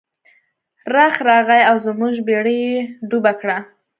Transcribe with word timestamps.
رخ 0.93 1.15
راغی 1.27 1.61
او 1.69 1.75
زموږ 1.85 2.13
بیړۍ 2.27 2.57
یې 2.69 2.79
ډوبه 3.09 3.33
کړه. 3.41 3.57